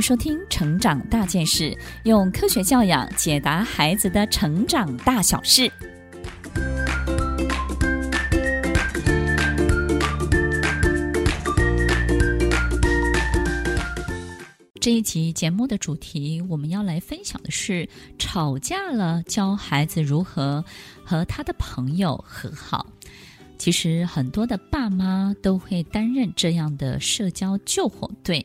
[0.00, 1.64] 收听《成长大件事》，
[2.04, 5.70] 用科学教养解答孩子的成长大小事。
[14.80, 17.86] 这一集节目的主题，我们要来分享的是
[18.18, 20.64] 吵架了，教孩子如何
[21.04, 22.86] 和他的朋友和好。
[23.58, 28.42] 其实很多的爸妈都会担任这样的社交救火队，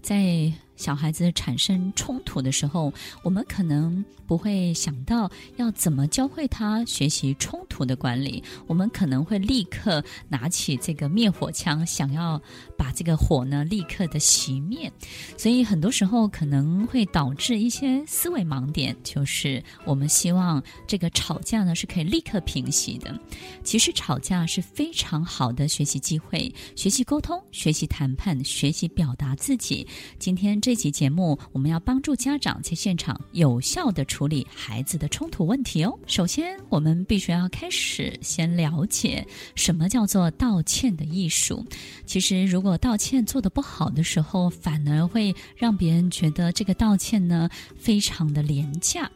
[0.00, 2.90] 在小孩子产生冲突的时候，
[3.24, 8.42] 我们可能不会想到要怎么教会他学习冲突的管理。
[8.68, 12.40] 我们可能会立刻拿起这个灭火枪，想要
[12.76, 14.90] 把这个火呢立刻的熄灭。
[15.36, 23.18] 所以很多时候可能会导致一些思维盲点，就是我们希望这个吵架呢是可以立刻平息的。
[23.64, 29.84] 其实吵架是非常好的学习机会，学习沟通，学习谈判，学习表达自己。
[30.20, 30.60] 今天。
[30.68, 35.98] 这期节目，我们要帮助家长在现场有效的处理孩子的冲突问题哦。
[36.06, 41.64] 首先，我们必须要开始先了解什么叫做道歉的艺术。
[42.04, 49.10] 其实，如果道歉做得不好的时候，反而会让别人觉得这个道歉呢非常的廉价。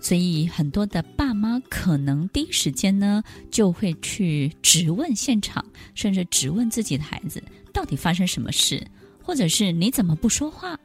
[0.00, 5.62] 所以，很多的爸妈可能第一时间呢就会去质问现场，
[5.94, 7.42] 甚至质问自己的孩子
[7.74, 8.86] 到底发生什么事。
[9.28, 10.80] 或者是你怎么不说话？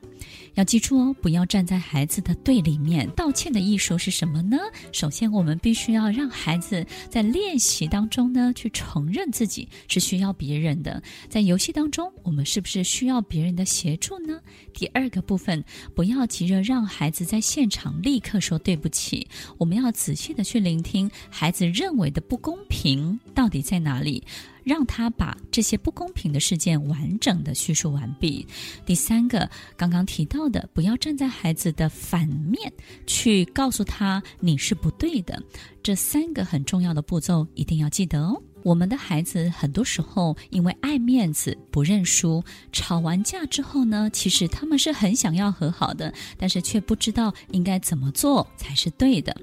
[0.55, 3.09] 要记住哦，不要站在孩子的对立面。
[3.11, 4.58] 道歉的艺术是什么呢？
[4.91, 11.02] 首先，我们必须要让孩子在练习当中呢，去承认自己是需要别人的。
[11.30, 14.41] 在游戏当中，我们是不是需要别人的协助呢？
[14.73, 15.63] 第二个部分，
[15.95, 19.25] 不要急着让孩子在现场立刻说对不起。
[19.57, 24.22] 我们要仔细的去聆听孩子认为的不公平到底在哪里。
[24.64, 28.45] 让他把这些不公平的事件完整的叙述完毕。
[28.86, 32.72] 第三个，刚刚提到的，不要站在孩子的反面
[33.06, 35.41] 去告诉他你是不对的。
[35.81, 38.41] 这三个很重要的步骤一定要记得哦。
[38.63, 42.41] 我们的孩子很多时候因为爱面子不认输，
[42.72, 49.35] 吵完架之后呢，其实他们是很想要和好的，但是却不知道应该怎么做才是对的。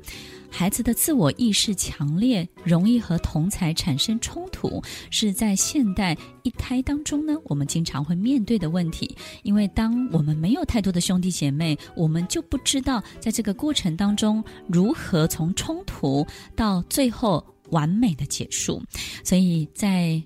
[0.51, 9.17] 孩子的自我意识强烈，容易和同才产生冲突，是在现代一胎当中呢，我们经常会面对的问题。
[9.43, 18.83] 因为当我们没有太多的兄弟姐妹，我们就不知道在这个过程当中如何从冲突到最后完美的结束。
[19.25, 20.23] 所以在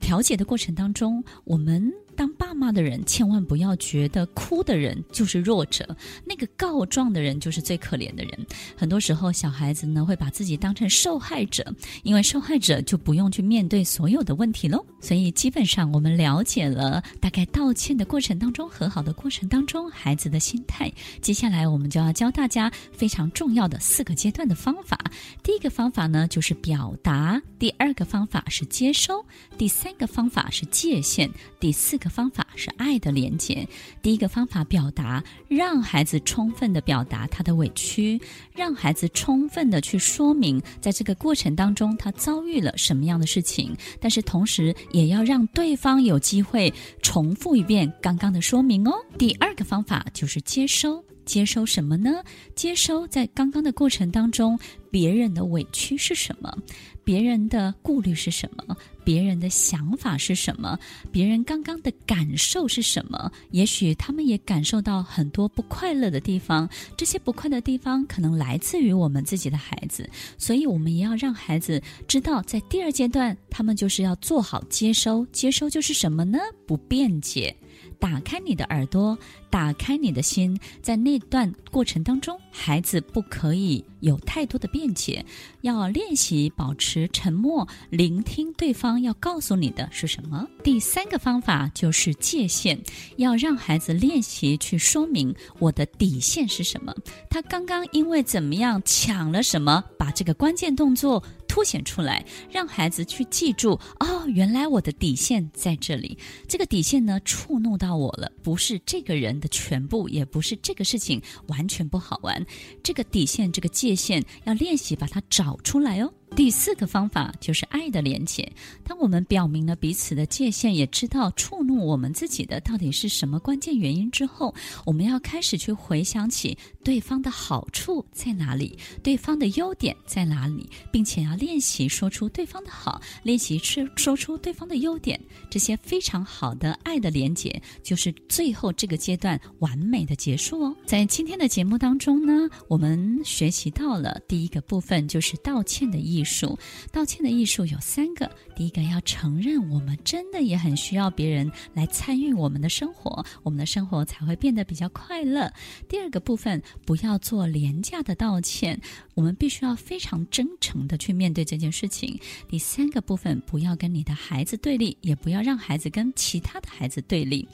[0.00, 1.92] 调解的过程当中，我们。
[2.16, 5.94] 当爸妈的人千万不要觉得哭的人就是弱者，
[6.24, 8.46] 那个告状的人就是最可怜的人。
[8.74, 11.70] 很多时候，小孩子呢会把自己当成受害者，
[12.02, 14.82] 因为受害者就不用去面对所有的问题喽。
[14.98, 20.90] 所以，基本上我们了解了大概道歉的过程当中、和好的过程当中孩子的心态。
[21.20, 24.98] 接下来，我们就要教大家非常重要的四个阶段的方法。
[25.42, 29.22] 第一个方法呢就是表达，第二个方法是接收，
[29.58, 32.05] 第三个方法是界限，第四个。
[32.08, 33.66] 方法是爱的连结。
[34.02, 38.20] 第一个方法表达，让孩子充分的表达他的委屈，
[38.54, 46.72] 让孩子充分的去说明，在这个过程当中他遭遇了什么样的事情，但是同时也要让对方有机会
[47.02, 48.92] 重复一遍刚刚的说明哦。
[49.18, 51.04] 第二个方法就是接收。
[51.24, 52.22] 接收什么呢？
[52.54, 54.56] 接收在刚刚的过程当中，
[54.96, 56.56] 别人的委屈是什么？
[57.04, 58.74] 别人的顾虑是什么？
[59.04, 60.78] 别人的想法是什么？
[61.12, 63.30] 别人刚刚的感受是什么？
[63.50, 70.08] 也许他们也感受到很多不快乐的地方，这些不快的地方可能来自于我们自己的孩子，
[70.38, 75.26] 所以我们也要让孩子知道，在第二阶段，他们就是要做好接收。
[75.30, 76.38] 接收就是什么呢？
[76.66, 77.54] 不辩解。
[77.98, 79.18] 打开你的耳朵，
[79.50, 85.24] 打开你的心，在那段过程当中，孩子不可以有太多的辩解，
[85.62, 90.46] 要练习保持沉默，聆听对方要告诉你的是什么。
[90.62, 92.78] 第三个方法就是界限，
[93.16, 96.94] 要让孩子练习去说明我的底线是什么。
[97.30, 101.22] 他刚刚因为怎么样抢了什么，把这个关键动作。
[101.56, 106.18] 凸显出来，让孩子去记住哦，原来我的底线在这里。
[106.46, 112.44] 这个底线呢，触怒到我了，不是这个人的全部，也不是这个事情完全不好玩。
[112.82, 116.12] 这个底线，这个界限，要练习把它找出来哦。
[116.34, 118.50] 第四个方法就是爱的连结。
[118.84, 135.18] 当我们表明了彼此的界限，也知道触怒我们自己的到底是什么关键原因之后，我们要开始去回想起对方的好处在哪里，对方的优点在哪里，并且要练习说出对方的好，练习说说出对方的优点。
[135.48, 140.76] 这些非常好的爱的连结，就是最后这个阶段完美的结束哦。
[140.84, 146.58] 在今天的节目当中呢，我们学习到了第一个部分，就是道歉的意艺术。
[146.90, 155.48] 道歉的艺术有三个：第一个要承认我们真的也很需要别人来参与我们的生活，我们的生活才会变得比较快乐；
[155.88, 158.80] 第二个部分不要做廉价的道歉，
[159.14, 162.18] 我们必须要非常真诚的去面对这件事情；
[162.48, 167.46] 第三个部分不要跟你的孩子对立，也不要让孩子跟其他的孩子对立。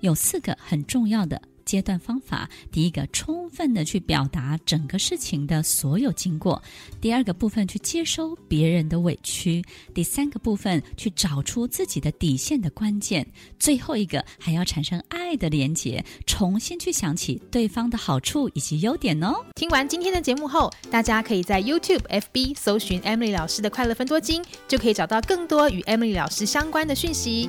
[0.00, 1.40] 有四个很重要的。
[1.70, 6.60] 阶段方法：第一个，充分的去表达整个事情的所有经过；
[7.00, 9.62] 第二个部分，去接收别人的委屈；
[9.94, 13.22] 第三个部分，去找出自己的底线的关键；
[13.56, 19.32] 最后一个，还要产生爱的连结，重新去想起对方的好处以及优点哦。
[19.54, 27.48] 听完今天的节目后，大家可以在 YouTube、FB 搜寻 Emily 老师的快乐分多金，就可以找到更多与 Emily 老师相关的讯息。